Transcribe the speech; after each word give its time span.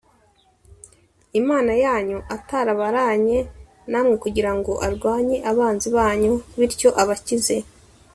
Imana 1.39 1.71
yanyu 1.83 2.17
atabaranye 2.35 3.37
namwe 3.91 4.15
kugira 4.23 4.51
ngo 4.57 4.71
arwanye 4.85 5.37
abanzi 5.51 5.87
banyu 5.97 6.33
bityo 6.59 6.89
abakize 7.01 7.57